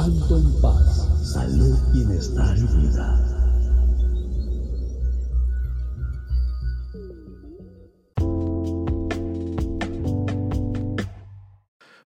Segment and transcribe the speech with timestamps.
[0.00, 3.20] Alto en paz, salud, bienestar y vida.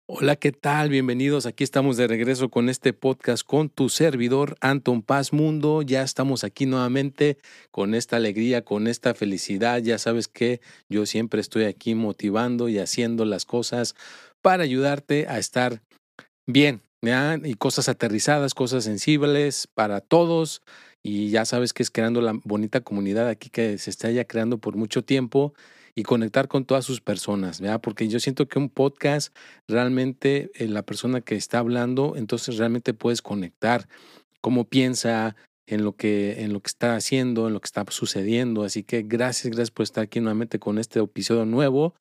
[0.07, 0.89] Hola, ¿qué tal?
[0.89, 1.45] Bienvenidos.
[1.45, 5.81] Aquí estamos de regreso con este podcast con tu servidor Anton Paz Mundo.
[5.81, 7.37] Ya estamos aquí nuevamente
[7.71, 9.81] con esta alegría, con esta felicidad.
[9.81, 13.95] Ya sabes que yo siempre estoy aquí motivando y haciendo las cosas
[14.41, 15.81] para ayudarte a estar
[16.45, 16.81] bien,
[17.43, 20.61] Y cosas aterrizadas, cosas sensibles para todos.
[21.03, 24.57] Y ya sabes que es creando la bonita comunidad aquí que se está ya creando
[24.57, 25.53] por mucho tiempo
[25.95, 27.79] y conectar con todas sus personas, ¿verdad?
[27.79, 29.35] Porque yo siento que un podcast
[29.67, 33.87] realmente eh, la persona que está hablando, entonces realmente puedes conectar
[34.41, 35.35] cómo piensa
[35.67, 39.03] en lo que en lo que está haciendo, en lo que está sucediendo, así que
[39.03, 41.95] gracias, gracias por estar aquí nuevamente con este episodio nuevo.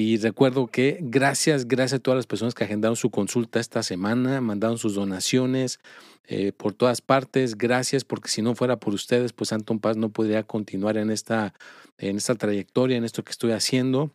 [0.00, 4.40] Y recuerdo que gracias, gracias a todas las personas que agendaron su consulta esta semana,
[4.40, 5.80] mandaron sus donaciones
[6.28, 7.58] eh, por todas partes.
[7.58, 11.52] Gracias, porque si no fuera por ustedes, pues Anton Paz no podría continuar en esta,
[11.96, 14.12] en esta trayectoria, en esto que estoy haciendo.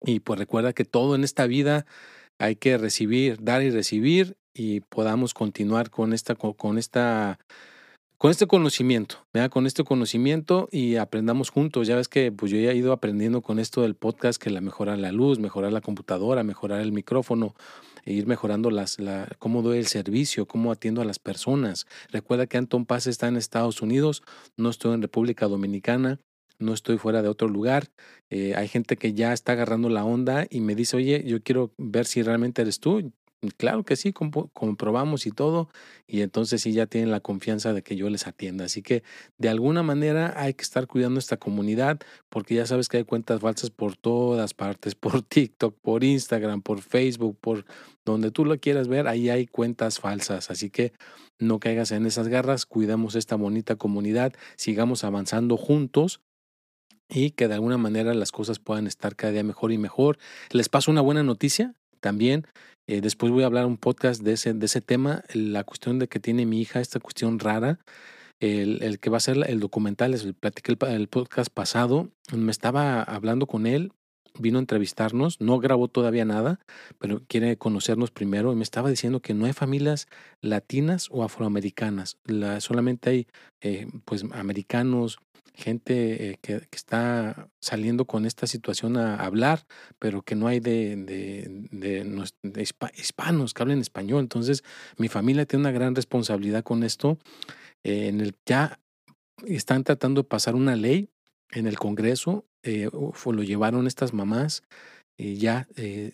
[0.00, 1.84] Y pues recuerda que todo en esta vida
[2.38, 7.38] hay que recibir, dar y recibir y podamos continuar con esta, con esta
[8.22, 9.50] con este conocimiento, ¿verdad?
[9.50, 11.88] con este conocimiento y aprendamos juntos.
[11.88, 14.60] Ya ves que pues yo ya he ido aprendiendo con esto del podcast que la
[14.60, 17.56] mejorar la luz, mejorar la computadora, mejorar el micrófono,
[18.04, 21.88] e ir mejorando las, la, cómo doy el servicio, cómo atiendo a las personas.
[22.10, 24.22] Recuerda que Anton Paz está en Estados Unidos,
[24.56, 26.20] no estoy en República Dominicana,
[26.60, 27.88] no estoy fuera de otro lugar.
[28.30, 31.74] Eh, hay gente que ya está agarrando la onda y me dice, oye, yo quiero
[31.76, 33.12] ver si realmente eres tú.
[33.56, 35.68] Claro que sí, comprobamos y todo,
[36.06, 38.66] y entonces sí ya tienen la confianza de que yo les atienda.
[38.66, 39.02] Así que
[39.36, 41.98] de alguna manera hay que estar cuidando esta comunidad,
[42.28, 46.82] porque ya sabes que hay cuentas falsas por todas partes, por TikTok, por Instagram, por
[46.82, 47.64] Facebook, por
[48.04, 50.48] donde tú lo quieras ver, ahí hay cuentas falsas.
[50.52, 50.92] Así que
[51.40, 56.20] no caigas en esas garras, cuidamos esta bonita comunidad, sigamos avanzando juntos
[57.08, 60.18] y que de alguna manera las cosas puedan estar cada día mejor y mejor.
[60.50, 62.46] Les paso una buena noticia también.
[62.86, 66.08] Eh, después voy a hablar un podcast de ese, de ese tema, la cuestión de
[66.08, 67.78] que tiene mi hija, esta cuestión rara.
[68.40, 72.50] El, el que va a ser el documental, les platiqué el, el podcast pasado, me
[72.50, 73.92] estaba hablando con él,
[74.38, 76.58] vino a entrevistarnos, no grabó todavía nada,
[76.98, 80.08] pero quiere conocernos primero y me estaba diciendo que no hay familias
[80.40, 83.26] latinas o afroamericanas, la, solamente hay
[83.60, 85.18] eh, pues americanos,
[85.54, 89.66] gente eh, que, está saliendo con esta situación a, hablar,
[89.98, 92.62] pero que no hay de, de, de, de,
[92.96, 94.20] hispanos que hablen español.
[94.20, 94.64] Entonces,
[94.96, 97.18] mi familia tiene una gran responsabilidad con esto.
[97.84, 98.78] Eh, en el ya
[99.46, 101.08] están tratando de pasar una ley
[101.50, 104.62] en el Congreso, eh, lo llevaron estas mamás,
[105.18, 105.68] eh, ya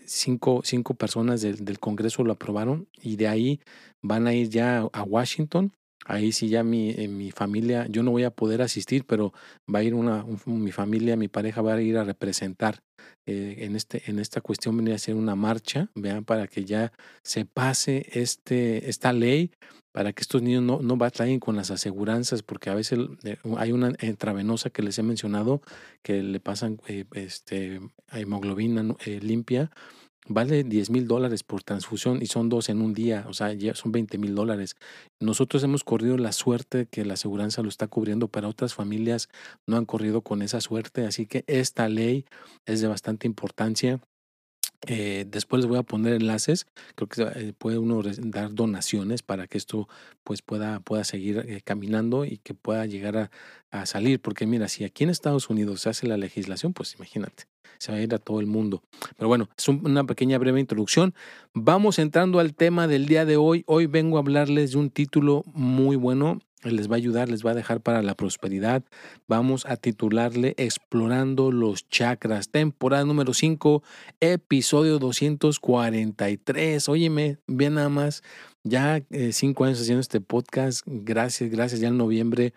[0.06, 3.60] cinco, cinco personas del, del Congreso lo aprobaron y de ahí
[4.02, 5.72] van a ir ya a Washington
[6.04, 9.32] Ahí sí ya mi, mi familia, yo no voy a poder asistir, pero
[9.72, 12.80] va a ir una, mi familia, mi pareja va a ir a representar
[13.26, 16.92] eh, en, este, en esta cuestión, venir a hacer una marcha, vean, para que ya
[17.22, 19.50] se pase este, esta ley,
[19.92, 23.72] para que estos niños no, no batallen con las aseguranzas, porque a veces eh, hay
[23.72, 25.60] una intravenosa que les he mencionado
[26.02, 27.80] que le pasan eh, este,
[28.12, 29.70] hemoglobina limpia
[30.28, 33.74] vale 10 mil dólares por transfusión y son dos en un día, o sea, ya
[33.74, 34.76] son 20 mil dólares.
[35.20, 39.28] Nosotros hemos corrido la suerte que la aseguranza lo está cubriendo, pero otras familias
[39.66, 42.24] no han corrido con esa suerte, así que esta ley
[42.66, 44.00] es de bastante importancia.
[44.86, 46.66] Eh, después les voy a poner enlaces.
[46.94, 49.88] Creo que eh, puede uno dar donaciones para que esto
[50.22, 53.30] pues pueda, pueda seguir eh, caminando y que pueda llegar a,
[53.72, 54.20] a, salir.
[54.20, 57.44] Porque mira, si aquí en Estados Unidos se hace la legislación, pues imagínate
[57.78, 58.82] se va a ir a todo el mundo.
[59.16, 61.14] Pero bueno, es una pequeña breve introducción.
[61.54, 63.64] Vamos entrando al tema del día de hoy.
[63.66, 67.52] Hoy vengo a hablarles de un título muy bueno les va a ayudar, les va
[67.52, 68.82] a dejar para la prosperidad.
[69.28, 73.82] Vamos a titularle Explorando los chakras, temporada número 5,
[74.20, 76.88] episodio 243.
[76.88, 78.22] Óyeme, bien nada más,
[78.64, 80.82] ya eh, cinco años haciendo este podcast.
[80.86, 81.80] Gracias, gracias.
[81.80, 82.52] Ya en noviembre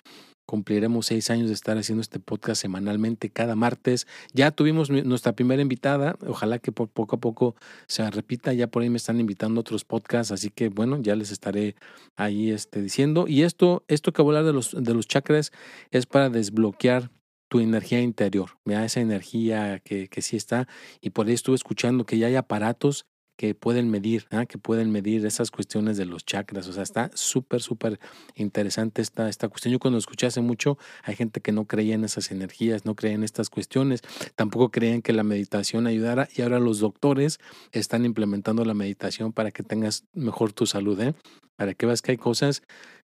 [0.51, 4.05] cumpliremos seis años de estar haciendo este podcast semanalmente cada martes.
[4.33, 7.55] Ya tuvimos nuestra primera invitada, ojalá que poco a poco
[7.87, 11.31] se repita, ya por ahí me están invitando otros podcasts, así que bueno, ya les
[11.31, 11.77] estaré
[12.17, 13.29] ahí este, diciendo.
[13.29, 15.53] Y esto, esto que voy a hablar de los, de los chakras
[15.89, 17.11] es para desbloquear
[17.47, 20.67] tu energía interior, esa energía que, que sí está.
[20.99, 23.05] Y por ahí estuve escuchando que ya hay aparatos
[23.41, 24.45] que pueden medir, ¿ah?
[24.45, 26.67] que pueden medir esas cuestiones de los chakras.
[26.67, 27.99] O sea, está súper, súper
[28.35, 29.71] interesante esta, esta cuestión.
[29.71, 33.15] Yo cuando escuché hace mucho, hay gente que no creía en esas energías, no creía
[33.15, 34.03] en estas cuestiones,
[34.35, 37.39] tampoco creían que la meditación ayudara y ahora los doctores
[37.71, 41.15] están implementando la meditación para que tengas mejor tu salud, ¿eh?
[41.55, 42.61] para que veas que hay cosas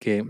[0.00, 0.26] que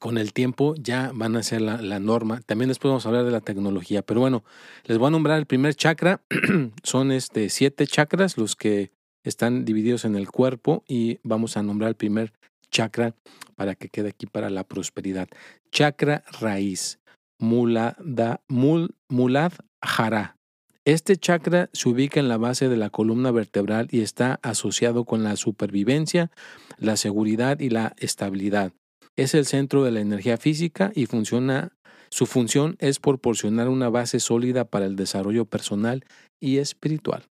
[0.00, 2.40] con el tiempo ya van a ser la, la, norma.
[2.44, 4.02] También después vamos a hablar de la tecnología.
[4.02, 4.42] Pero bueno,
[4.82, 6.22] les voy a nombrar el primer chakra.
[6.82, 8.95] Son este siete chakras los que
[9.26, 12.32] están divididos en el cuerpo y vamos a nombrar el primer
[12.70, 13.14] chakra
[13.56, 15.28] para que quede aquí para la prosperidad.
[15.70, 16.98] Chakra raíz,
[17.38, 20.36] mulada, mul, muladhara.
[20.84, 25.24] Este chakra se ubica en la base de la columna vertebral y está asociado con
[25.24, 26.30] la supervivencia,
[26.78, 28.72] la seguridad y la estabilidad.
[29.16, 31.72] Es el centro de la energía física y funciona
[32.10, 36.04] su función es proporcionar una base sólida para el desarrollo personal
[36.40, 37.24] y espiritual.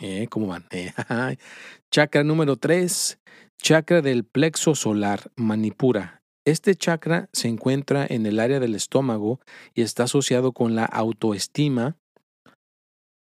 [0.00, 0.64] Eh, ¿Cómo van?
[1.90, 3.18] chakra número 3,
[3.58, 6.17] chakra del plexo solar, manipura.
[6.48, 9.38] Este chakra se encuentra en el área del estómago
[9.74, 11.98] y está asociado con la autoestima,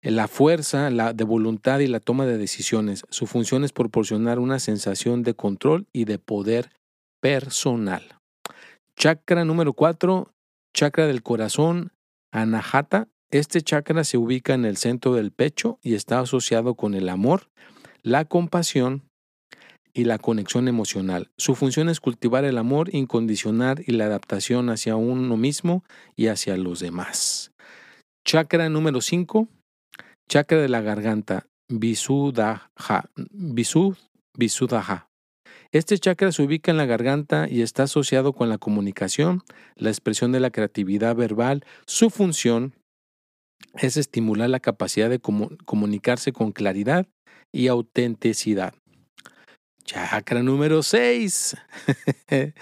[0.02, 3.04] la fuerza la de voluntad y la toma de decisiones.
[3.10, 6.72] Su función es proporcionar una sensación de control y de poder
[7.20, 8.18] personal.
[8.96, 10.32] Chakra número 4,
[10.74, 11.92] chakra del corazón,
[12.32, 13.10] anahata.
[13.30, 17.50] Este chakra se ubica en el centro del pecho y está asociado con el amor,
[18.04, 19.07] la compasión,
[19.98, 21.32] y la conexión emocional.
[21.38, 25.84] Su función es cultivar el amor incondicional y la adaptación hacia uno mismo
[26.16, 27.52] y hacia los demás.
[28.24, 29.48] Chakra número 5,
[30.30, 32.70] chakra de la garganta, Visuddha,
[34.38, 35.10] Visuddha.
[35.72, 39.42] Este chakra se ubica en la garganta y está asociado con la comunicación,
[39.76, 41.66] la expresión de la creatividad verbal.
[41.88, 42.76] Su función
[43.74, 47.08] es estimular la capacidad de comunicarse con claridad
[47.52, 48.76] y autenticidad.
[49.88, 51.56] Chakra número 6.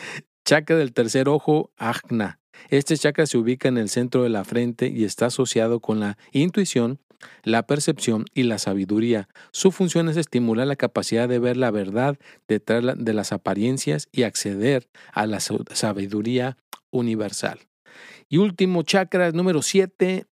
[0.46, 2.40] chakra del tercer ojo, Ajna.
[2.70, 6.20] Este chakra se ubica en el centro de la frente y está asociado con la
[6.34, 7.00] intuición,
[7.42, 9.28] la percepción y la sabiduría.
[9.52, 14.22] Su función es estimular la capacidad de ver la verdad detrás de las apariencias y
[14.22, 16.58] acceder a la sabiduría
[16.92, 17.58] universal.
[18.30, 20.28] Y último chakra, número 7,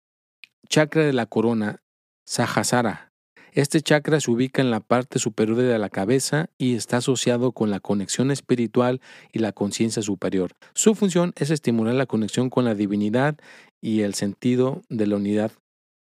[0.69, 1.85] chakra de la corona,
[2.27, 3.10] Sahasara.
[3.53, 7.71] Este chakra se ubica en la parte superior de la cabeza y está asociado con
[7.71, 9.01] la conexión espiritual
[9.33, 10.53] y la conciencia superior.
[10.75, 13.37] Su función es estimular la conexión con la divinidad
[13.81, 15.53] y el sentido de la unidad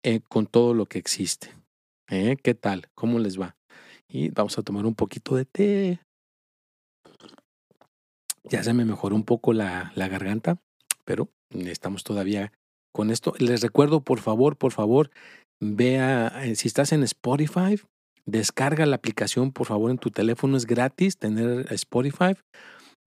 [0.03, 1.51] eh, con todo lo que existe.
[2.09, 2.37] ¿Eh?
[2.43, 2.89] ¿Qué tal?
[2.95, 3.57] ¿Cómo les va?
[4.09, 6.01] Y vamos a tomar un poquito de té.
[8.45, 10.59] Ya se me mejoró un poco la, la garganta,
[11.05, 12.53] pero estamos todavía
[12.93, 13.35] con esto.
[13.39, 15.11] Les recuerdo, por favor, por favor,
[15.61, 17.81] Vea, eh, si estás en Spotify,
[18.27, 22.35] descarga la aplicación por favor en tu teléfono, es gratis tener Spotify.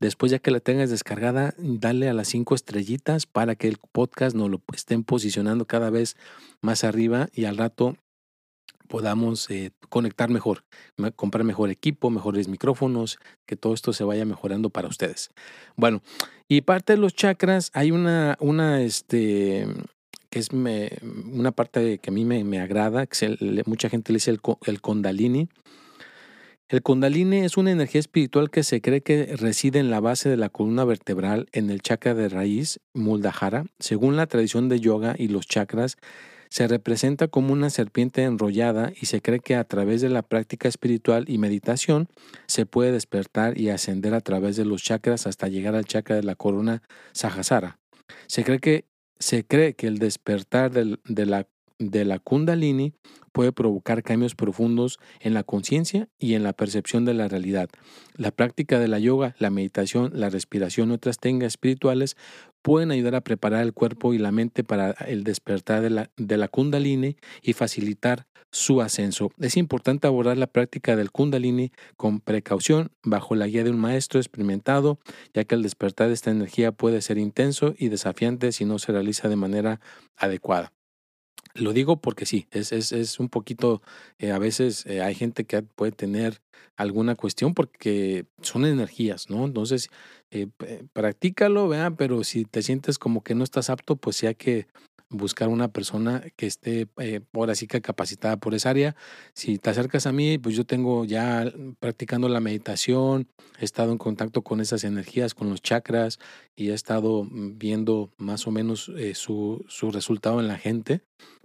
[0.02, 4.36] Después ya que la tengas descargada, dale a las cinco estrellitas para que el podcast
[4.36, 6.16] nos lo estén posicionando cada vez
[6.62, 7.98] más arriba y al rato
[8.88, 10.64] podamos eh, conectar mejor,
[11.16, 15.30] comprar mejor equipo, mejores micrófonos, que todo esto se vaya mejorando para ustedes.
[15.76, 16.02] Bueno,
[16.48, 19.68] y parte de los chakras, hay una, una, este,
[20.32, 24.82] es una parte que a mí me, agrada, que mucha gente le dice el, el
[24.82, 25.50] Kundalini.
[26.68, 30.38] El Kundalini es una energía espiritual que se cree que reside en la base de
[30.38, 33.66] la columna vertebral, en el chakra de raíz, Muldahara.
[33.80, 35.98] Según la tradición de yoga y los chakras,
[36.50, 40.68] se representa como una serpiente enrollada y se cree que a través de la práctica
[40.68, 42.08] espiritual y meditación
[42.48, 46.24] se puede despertar y ascender a través de los chakras hasta llegar al chakra de
[46.24, 46.82] la corona
[47.14, 47.80] Sahasrara.
[48.28, 48.86] Se cree que
[49.20, 51.48] se cree que el despertar de la
[51.80, 52.94] de la kundalini
[53.32, 57.70] puede provocar cambios profundos en la conciencia y en la percepción de la realidad.
[58.16, 62.18] La práctica de la yoga, la meditación, la respiración y otras técnicas espirituales
[62.62, 67.16] pueden ayudar a preparar el cuerpo y la mente para el despertar de la, kundalini
[67.42, 69.32] y facilitar su ascenso.
[69.40, 74.20] Es importante abordar la práctica del kundalini con precaución, bajo la guía de un maestro
[74.20, 75.00] experimentado,
[75.34, 78.92] ya que el despertar de esta energía puede ser intenso y desafiante si no se
[78.92, 79.80] realiza de manera
[80.18, 80.74] adecuada.
[81.56, 83.82] Lo digo porque sí, es, es, es un poquito,
[84.20, 86.42] eh, a veces eh, hay gente que puede tener
[86.76, 89.46] alguna cuestión porque son energías, ¿no?
[89.46, 89.90] Entonces,
[90.32, 90.48] eh,
[90.94, 94.68] practícalo, vea, pero si te sientes como que no estás apto, pues sí hay que
[95.10, 98.96] buscar una persona que esté eh, ahora sí que capacitada por esa área.
[99.34, 103.28] Si te acercas a mí, pues yo tengo ya practicando la meditación,
[103.60, 106.20] he estado en contacto con esas energías, con los chakras
[106.56, 111.02] y he estado mm, viendo más o menos su, su resultado en la gente.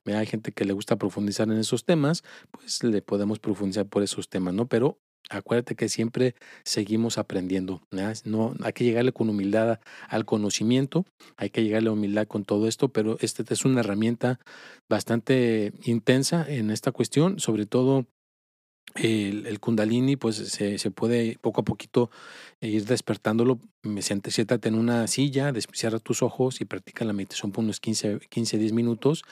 [0.07, 4.29] Hay gente que le gusta profundizar en esos temas, pues le podemos profundizar por esos
[4.29, 4.67] temas, ¿no?
[4.69, 4.99] Pero
[5.31, 6.35] Acuérdate que siempre
[6.65, 7.81] seguimos aprendiendo.
[8.25, 11.07] No, hay que llegarle con humildad al conocimiento,
[11.37, 14.39] hay que llegarle humildad con todo esto, pero esta es una herramienta
[14.89, 18.07] bastante intensa en esta cuestión, sobre todo
[18.97, 22.11] el, el kundalini, pues se, se, puede poco a poquito
[22.61, 23.59] ir despertándolo.
[24.01, 28.59] Siéntate en una silla, cierra tus ojos y practica la meditación por unos 15, 15
[28.59, 29.25] 10 minutos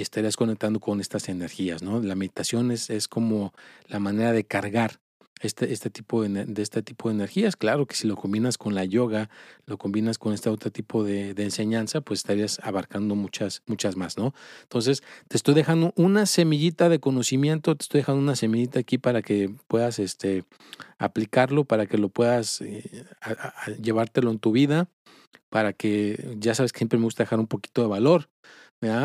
[0.00, 1.82] y estarías conectando con estas energías.
[1.82, 2.00] ¿no?
[2.00, 3.52] La meditación es, es como
[3.86, 4.98] la manera de cargar
[5.42, 7.54] este, este tipo de, de, este tipo de energías.
[7.54, 9.28] Claro que si lo combinas con la yoga,
[9.66, 14.16] lo combinas con este otro tipo de, de, enseñanza, pues estarías abarcando muchas, muchas más,
[14.16, 14.32] ¿no?
[14.62, 19.20] Entonces, te estoy dejando una semillita de conocimiento, te estoy dejando una semillita aquí para
[19.20, 20.44] que puedas este,
[20.96, 23.04] aplicarlo, para que lo puedas eh,
[23.82, 24.88] llevártelo en tu vida,
[25.50, 28.30] para que, ya sabes que siempre me gusta dejar un poquito de valor,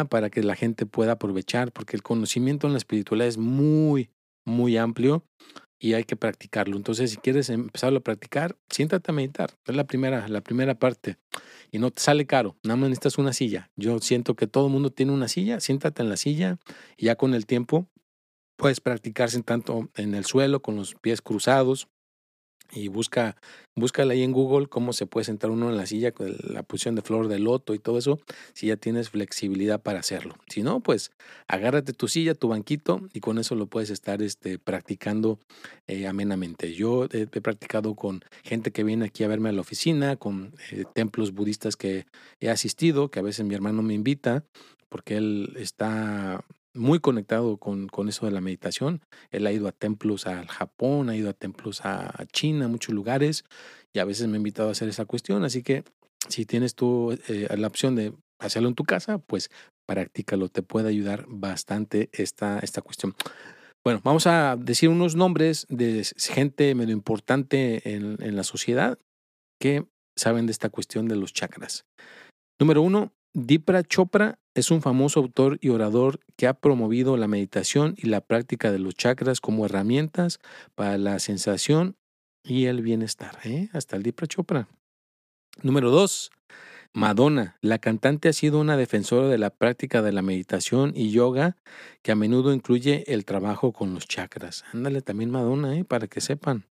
[0.09, 4.09] para que la gente pueda aprovechar, porque el conocimiento en la espiritualidad es muy,
[4.45, 5.25] muy amplio
[5.79, 6.77] y hay que practicarlo.
[6.77, 9.51] Entonces, si quieres empezarlo a practicar, siéntate a meditar.
[9.65, 11.17] Es la primera, la primera parte.
[11.71, 13.69] Y no te sale caro, nada más necesitas una silla.
[13.75, 16.57] Yo siento que todo el mundo tiene una silla, siéntate en la silla
[16.95, 17.89] y ya con el tiempo
[18.55, 21.89] puedes practicar tanto en el suelo con los pies cruzados
[22.71, 23.35] y busca,
[23.75, 26.95] búscala ahí en Google cómo se puede sentar uno en la silla con la posición
[26.95, 28.19] de flor de loto y todo eso,
[28.53, 30.35] si ya tienes flexibilidad para hacerlo.
[30.49, 31.11] Si no, pues
[31.47, 35.39] agárrate tu silla, tu banquito y con eso lo puedes estar este, practicando
[35.87, 36.73] eh, amenamente.
[36.73, 40.85] Yo he, practicado con gente que viene aquí a verme a la oficina, con eh,
[40.93, 42.05] templos budistas que
[42.39, 44.43] he asistido, que a veces mi hermano me invita
[44.89, 46.43] porque él está
[46.75, 49.01] muy conectado con, con, eso de la meditación.
[49.31, 53.45] Él ha ido a templos al Japón, ha ido a templos a China, muchos lugares,
[53.93, 55.43] y a veces me ha invitado a hacer esa cuestión.
[55.43, 55.83] Así que
[56.29, 59.49] si tienes tú eh, la opción de hacerlo en tu casa, pues
[59.85, 63.15] practícalo, te puede ayudar bastante esta, esta cuestión.
[63.83, 68.97] Bueno, vamos a decir unos nombres de gente medio importante en, en la sociedad
[69.61, 69.85] que
[70.17, 71.85] saben de esta cuestión de los chakras.
[72.59, 77.93] Número uno, Dipra Chopra es un famoso autor y orador que ha promovido la meditación
[77.97, 80.39] y la práctica de los chakras como herramientas
[80.73, 81.97] para la sensación
[82.43, 83.37] y el bienestar.
[83.43, 83.69] ¿eh?
[83.73, 84.67] Hasta el Dipra Chopra.
[85.61, 86.31] Número dos,
[86.93, 87.57] Madonna.
[87.61, 91.57] La cantante ha sido una defensora de la práctica de la meditación y yoga
[92.01, 94.63] que a menudo incluye el trabajo con los chakras.
[94.71, 95.83] Ándale también Madonna, ¿eh?
[95.83, 96.65] para que sepan.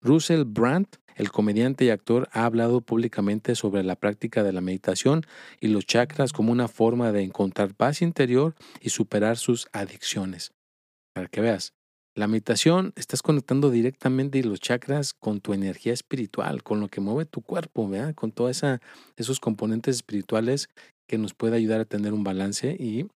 [0.00, 5.22] Russell Brand el comediante y actor ha hablado públicamente sobre la práctica de la meditación
[5.60, 10.52] y los chakras como una forma de encontrar paz interior y superar sus adicciones.
[11.14, 11.72] Para que veas,
[12.16, 17.24] la meditación estás conectando directamente los chakras con tu energía espiritual, con lo que mueve
[17.24, 18.14] tu cuerpo, ¿verdad?
[18.14, 18.62] con todos
[19.16, 20.68] esos componentes espirituales
[21.08, 23.06] que nos puede ayudar a tener un balance y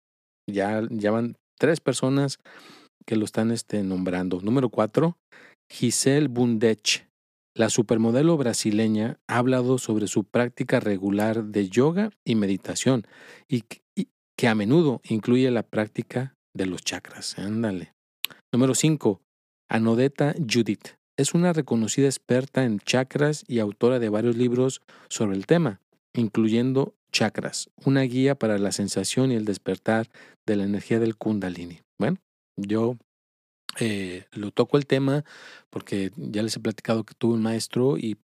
[0.51, 2.39] ya, ya van tres personas
[3.07, 4.41] que lo están este, nombrando.
[4.41, 5.17] Número cuatro,
[5.71, 7.08] Giselle Bundech.
[7.55, 13.07] La supermodelo brasileña ha hablado sobre su práctica regular de yoga y meditación
[13.49, 13.65] y,
[14.37, 17.39] que a menudo incluye la práctica de los chakras.
[17.39, 17.95] Ándale.
[18.53, 19.21] Número 5.
[19.69, 20.95] Anodeta Judith.
[21.19, 25.81] Es una reconocida experta en chakras y autora de varios libros sobre el tema,
[26.15, 30.09] incluyendo Chakras, una guía para la sensación y el despertar
[30.47, 31.81] de la energía del kundalini.
[31.99, 32.19] Bueno,
[32.57, 32.97] yo
[33.81, 35.25] eh, lo toco el tema
[35.71, 38.17] porque ya les he platicado que tuve un maestro y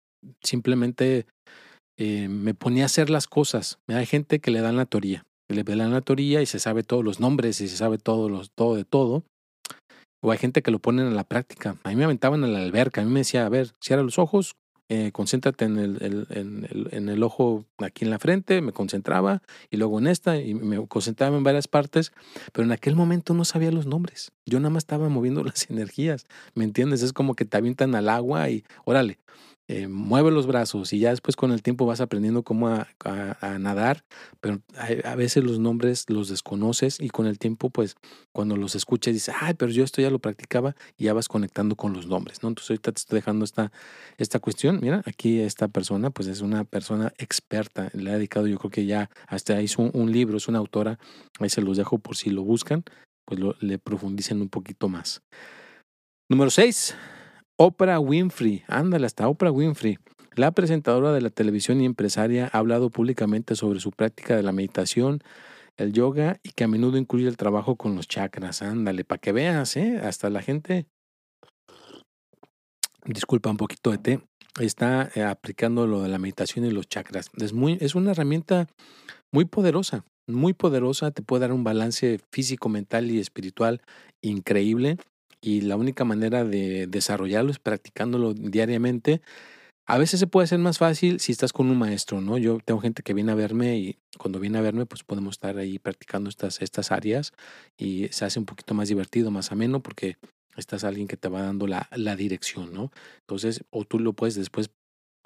[0.42, 1.26] simplemente
[1.98, 3.78] eh, me ponía a hacer las cosas.
[3.88, 7.04] Hay gente que le dan la teoría, le dan la teoría y se sabe todos
[7.04, 9.24] los nombres y se sabe todo, los, todo de todo.
[10.22, 11.76] O hay gente que lo ponen a la práctica.
[11.84, 14.18] A mí me aventaban en la alberca, a mí me decía, a ver, cierra los
[14.18, 14.54] ojos,
[14.88, 19.42] eh, concéntrate en el, en, el, en el ojo aquí en la frente, me concentraba,
[19.70, 22.12] y luego en esta, y me concentraba en varias partes,
[22.52, 24.32] pero en aquel momento no sabía los nombres.
[24.44, 27.02] Yo nada más estaba moviendo las energías, ¿me entiendes?
[27.02, 29.18] Es como que te avientan al agua y, órale,
[29.66, 32.86] eh, mueve los brazos y ya después con el tiempo vas aprendiendo cómo a,
[33.58, 34.04] nadar,
[34.40, 37.96] pero a, veces los nombres los desconoces y con el tiempo pues
[38.32, 41.76] cuando los escuchas dices, ay, pero yo esto ya lo practicaba y ya vas conectando
[41.76, 42.50] con los nombres, ¿no?
[42.50, 43.72] Entonces ahorita te estoy dejando esta,
[44.18, 48.58] esta cuestión, mira, aquí esta persona pues es una persona experta, le ha dedicado yo
[48.58, 50.98] creo que ya hasta hizo un, un libro, es una autora,
[51.40, 52.84] ahí se los dejo por si lo buscan,
[53.24, 55.22] pues lo, le profundicen un poquito más.
[56.28, 56.94] Número 6.
[57.56, 59.98] Oprah Winfrey, ándale, hasta Oprah Winfrey.
[60.34, 64.50] La presentadora de la televisión y empresaria ha hablado públicamente sobre su práctica de la
[64.50, 65.20] meditación,
[65.76, 68.62] el yoga y que a menudo incluye el trabajo con los chakras.
[68.62, 70.00] Ándale, para que veas, ¿eh?
[70.02, 70.86] Hasta la gente,
[73.04, 74.20] disculpa un poquito de té,
[74.58, 77.30] está eh, aplicando lo de la meditación y los chakras.
[77.36, 78.66] Es, muy, es una herramienta
[79.32, 83.80] muy poderosa, muy poderosa, te puede dar un balance físico, mental y espiritual
[84.22, 84.96] increíble
[85.44, 89.20] y la única manera de desarrollarlo es practicándolo diariamente.
[89.86, 92.38] A veces se puede hacer más fácil si estás con un maestro, ¿no?
[92.38, 95.58] Yo tengo gente que viene a verme y cuando viene a verme, pues podemos estar
[95.58, 97.32] ahí practicando estas, estas áreas
[97.76, 100.16] y se hace un poquito más divertido, más ameno, porque
[100.56, 102.90] estás alguien que te va dando la, la dirección, ¿no?
[103.20, 104.70] Entonces, o tú lo puedes después,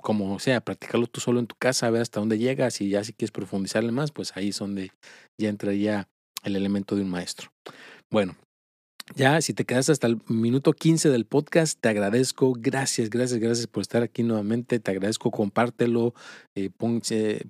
[0.03, 3.05] como sea, practicarlo tú solo en tu casa, a ver hasta dónde llegas y ya
[3.05, 4.91] si quieres profundizarle más, pues ahí es donde
[5.41, 6.09] ya entraría
[6.43, 7.53] el elemento de un maestro.
[8.11, 8.35] Bueno,
[9.15, 12.53] ya, si te quedas hasta el minuto 15 del podcast, te agradezco.
[12.57, 14.79] Gracias, gracias, gracias por estar aquí nuevamente.
[14.81, 16.15] Te agradezco, compártelo,
[16.55, 17.01] eh, pon,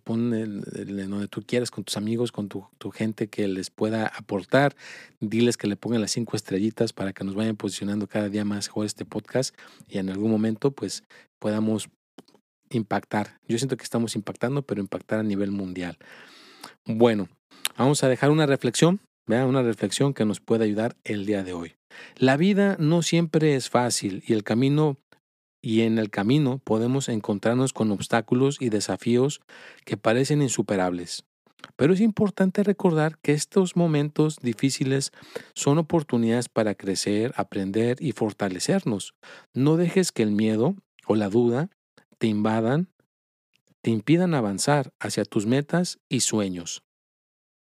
[0.04, 4.76] donde tú quieras, con tus amigos, con tu, tu, gente que les pueda aportar.
[5.20, 8.68] Diles que le pongan las cinco estrellitas para que nos vayan posicionando cada día más
[8.68, 9.56] mejor este podcast
[9.88, 11.02] y en algún momento, pues,
[11.38, 11.88] podamos
[12.70, 13.40] impactar.
[13.48, 15.98] Yo siento que estamos impactando, pero impactar a nivel mundial.
[16.84, 17.28] Bueno,
[17.76, 21.52] vamos a dejar una reflexión Vea una reflexión que nos puede ayudar el día de
[21.52, 21.74] hoy.
[22.16, 24.96] La vida no siempre es fácil y el camino
[25.60, 29.40] y en el camino podemos encontrarnos con obstáculos y desafíos
[29.84, 31.24] que parecen insuperables.
[31.76, 35.12] Pero es importante recordar que estos momentos difíciles
[35.54, 39.14] son oportunidades para crecer, aprender y fortalecernos.
[39.52, 40.74] No dejes que el miedo
[41.06, 41.68] o la duda
[42.16, 42.88] te invadan,
[43.82, 46.82] te impidan avanzar hacia tus metas y sueños.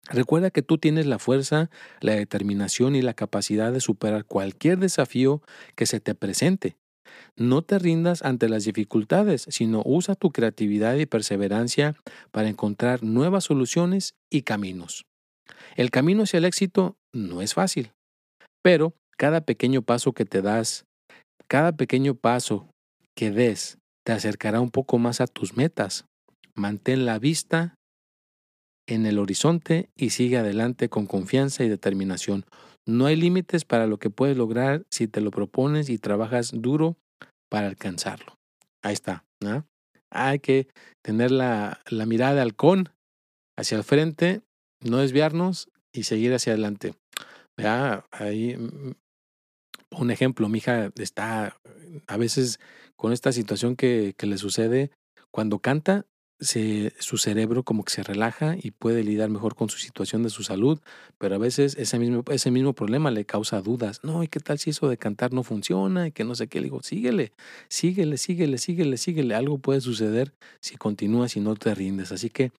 [0.09, 5.43] Recuerda que tú tienes la fuerza, la determinación y la capacidad de superar cualquier desafío
[5.77, 6.77] que se te presente.
[7.37, 11.95] No te rindas ante las dificultades, sino usa tu creatividad y perseverancia
[12.31, 15.05] para encontrar nuevas soluciones y caminos.
[15.77, 17.93] El camino hacia el éxito no es fácil,
[18.62, 20.85] pero cada pequeño paso que te das,
[21.49, 22.69] cada pequeño paso
[23.17, 26.07] que des, te acercará un poco más a tus metas.
[26.55, 27.75] Mantén la vista
[28.94, 32.44] en el horizonte y sigue adelante con confianza y determinación.
[32.87, 36.96] No hay límites para lo que puedes lograr si te lo propones y trabajas duro
[37.48, 38.38] para alcanzarlo.
[38.83, 39.24] Ahí está.
[40.11, 40.68] Hay que
[41.02, 42.90] tener la, mirada de halcón
[43.57, 44.42] hacia el frente,
[44.81, 46.94] no desviarnos y seguir hacia adelante.
[47.57, 48.92] Vea, ahí mm,
[49.98, 51.57] un ejemplo, mi hija está
[52.07, 52.59] a veces
[52.96, 54.90] con esta situación que le sucede,
[55.31, 56.07] cuando canta,
[56.40, 60.42] su cerebro como que se relaja y puede lidiar mejor con su situación de su
[60.42, 60.81] salud,
[61.18, 64.01] pero a veces ese mismo, ese mismo problema le causa dudas.
[64.03, 66.09] No, ¿y qué tal si eso de cantar no funciona?
[66.09, 66.61] Y que no sé qué.
[66.61, 67.33] Le digo, síguele,
[67.68, 69.35] síguele, síguele, síguele, síguele.
[69.35, 72.11] Algo puede suceder si continúas y no te rindes.
[72.11, 72.51] Así que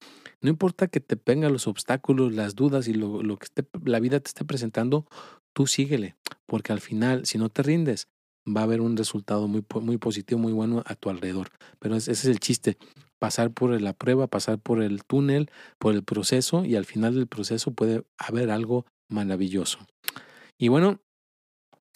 [0.41, 3.47] no importa que te vengan los obstáculos, las dudas y lo, lo que
[3.83, 5.05] la vida te esté presentando,
[5.53, 8.07] tú síguele, porque al final, si no te rindes,
[8.45, 11.49] va a haber un resultado muy, muy positivo, muy bueno a tu alrededor.
[11.79, 12.77] Pero ese es el chiste,
[13.19, 17.27] pasar por la prueba, pasar por el túnel, por el proceso y al final del
[17.27, 19.79] proceso puede haber algo maravilloso.
[20.57, 20.99] Y bueno,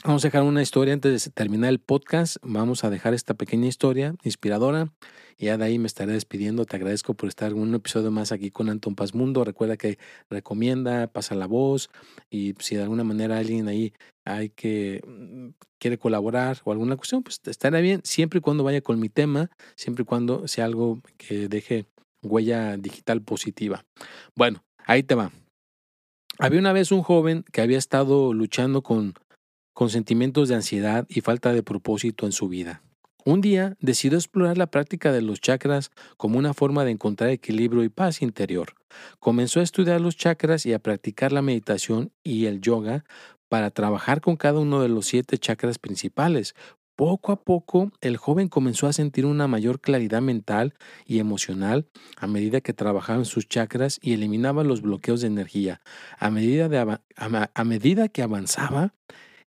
[0.07, 2.37] Vamos a dejar una historia antes de terminar el podcast.
[2.41, 4.93] Vamos a dejar esta pequeña historia inspiradora.
[5.37, 6.63] Y ya de ahí me estaré despidiendo.
[6.63, 9.43] Te agradezco por estar en un episodio más aquí con Anton Paz Mundo.
[9.43, 11.89] Recuerda que recomienda, pasa la voz.
[12.29, 13.91] Y si de alguna manera alguien ahí
[14.23, 17.99] hay que mm, quiere colaborar o alguna cuestión, pues estará bien.
[18.05, 21.85] Siempre y cuando vaya con mi tema, siempre y cuando sea algo que deje
[22.23, 23.83] huella digital positiva.
[24.37, 25.33] Bueno, ahí te va.
[26.39, 29.15] Había una vez un joven que había estado luchando con
[29.77, 32.81] con sentimientos de ansiedad y falta de propósito en su vida.
[33.25, 37.83] Un día decidió explorar la práctica de los chakras como una forma de encontrar equilibrio
[37.83, 38.73] y paz interior.
[39.19, 43.05] Comenzó a estudiar los chakras y a practicar la meditación y el yoga
[43.49, 46.55] para trabajar con cada uno de los siete chakras principales,
[46.95, 50.73] Poco a poco, el joven comenzó a sentir una mayor claridad mental
[51.05, 51.85] y emocional
[52.17, 55.79] a medida que trabajaba en sus chakras y eliminaba los bloqueos de energía.
[56.17, 58.95] A medida, de, a medida que avanzaba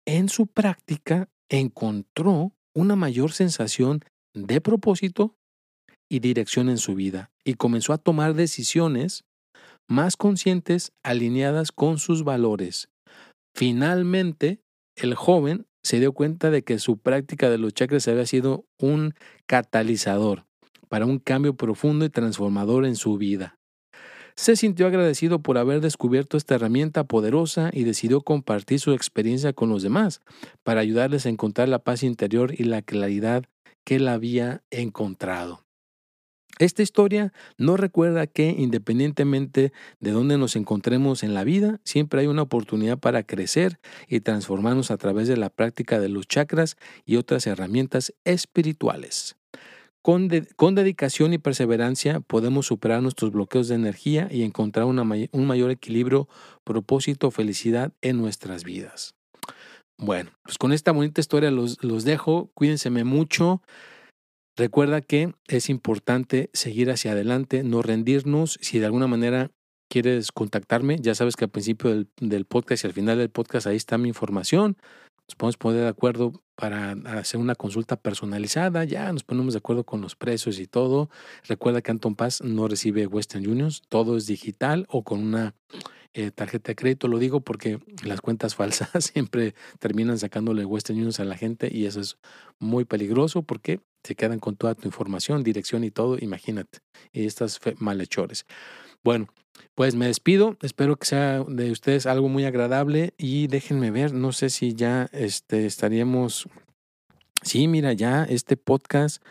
[0.06, 4.00] en su práctica, encontró una mayor sensación
[4.34, 5.34] de propósito
[6.08, 9.24] y dirección en su vida y comenzó a tomar decisiones
[9.88, 12.88] más conscientes alineadas con sus valores.
[13.54, 14.60] Finalmente,
[14.96, 19.14] el joven se dio cuenta de que su práctica de los chakras había sido un
[19.46, 20.46] catalizador
[20.88, 23.60] para un cambio profundo y transformador en su vida.
[24.40, 29.68] Se sintió agradecido por haber descubierto esta herramienta poderosa y decidió compartir su experiencia con
[29.68, 30.22] los demás
[30.62, 33.44] para ayudarles a encontrar la paz interior y la claridad
[33.85, 35.66] que él había encontrado.
[36.59, 42.26] Esta historia nos recuerda que independientemente de dónde nos encontremos en la vida, siempre hay
[42.26, 47.16] una oportunidad para crecer y transformarnos a través de la práctica de los chakras y
[47.16, 49.37] otras herramientas espirituales.
[50.02, 56.28] Con, dedicación y perseverancia podemos superar nuestros bloqueos de energía y encontrar un mayor equilibrio,
[56.64, 59.14] propósito, felicidad en nuestras vidas.
[59.98, 62.50] Bueno, pues con esta bonita historia los, los dejo.
[62.54, 63.62] Cuídense mucho.
[64.56, 68.58] Recuerda que es importante seguir hacia adelante, no rendirnos.
[68.62, 69.50] Si de alguna manera
[69.90, 73.76] quieres contactarme, ya sabes que al principio del, podcast y al final del podcast ahí
[73.76, 74.76] está mi información.
[75.30, 76.90] Nos podemos poner de acuerdo para
[77.20, 81.08] hacer una consulta personalizada, ya nos ponemos de acuerdo con los precios y todo.
[81.46, 85.54] Recuerda que Anton Paz no recibe Western Unions, todo es digital o con una
[86.14, 87.06] eh, tarjeta de crédito.
[87.06, 91.86] Lo digo porque las cuentas falsas siempre terminan sacándole Western Unions a la gente y
[91.86, 92.18] eso es
[92.58, 96.80] muy peligroso porque se quedan con toda tu información, dirección y todo, imagínate.
[97.12, 98.46] Y estas malhechores.
[99.02, 99.28] Bueno,
[99.74, 100.56] pues me despido.
[100.62, 105.08] Espero que sea de ustedes algo muy agradable y déjenme ver, no sé si ya
[105.12, 106.48] este, estaríamos...
[107.42, 109.22] Sí, mira, ya este podcast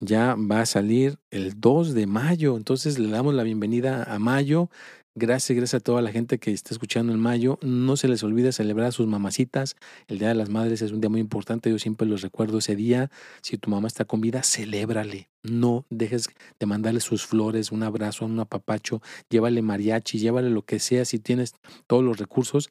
[0.00, 2.56] ya va a salir el 2 de mayo.
[2.56, 4.68] Entonces le damos la bienvenida a mayo.
[5.16, 7.60] Gracias, gracias a toda la gente que está escuchando en mayo.
[7.62, 9.76] No se les olvide celebrar a sus mamacitas.
[10.08, 11.70] El Día de las Madres es un día muy importante.
[11.70, 13.12] Yo siempre los recuerdo ese día.
[13.40, 15.28] Si tu mamá está con vida, celébrale.
[15.44, 19.02] No dejes de mandarle sus flores, un abrazo, un apapacho.
[19.30, 21.04] Llévale mariachi, llévale lo que sea.
[21.04, 21.54] Si tienes
[21.86, 22.68] todos los recursos,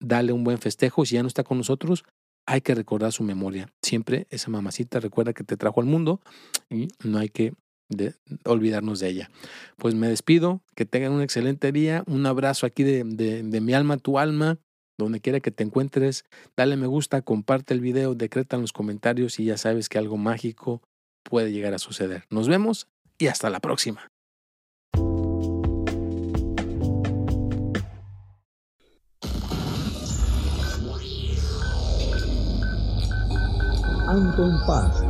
[0.00, 1.06] dale un buen festejo.
[1.06, 2.02] Si ya no está con nosotros,
[2.44, 3.72] hay que recordar su memoria.
[3.82, 6.20] Siempre esa mamacita recuerda que te trajo al mundo
[6.68, 7.52] y no hay que
[7.88, 9.30] de olvidarnos de ella.
[9.76, 13.96] Pues me despido, que tengan un excelente día, un abrazo aquí de, de, mi alma,
[13.96, 14.58] tu alma,
[14.98, 16.24] donde quiera que te encuentres,
[16.56, 20.16] dale me gusta, comparte el video, decreta en los comentarios y ya sabes que algo
[20.16, 20.82] mágico
[21.22, 22.24] puede llegar a suceder.
[22.30, 24.10] Nos vemos y hasta la próxima.
[34.06, 34.52] Anton